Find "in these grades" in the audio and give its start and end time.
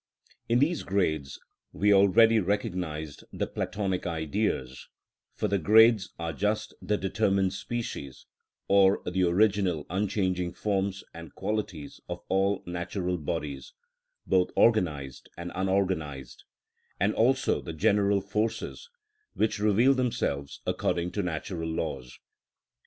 0.49-1.39